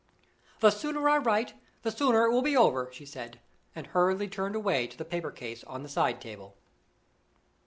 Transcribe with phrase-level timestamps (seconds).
[0.61, 1.53] "The sooner I write,
[1.83, 3.39] the sooner it will be over," she said,
[3.75, 6.57] and hurriedly turned away to the paper case on the side table.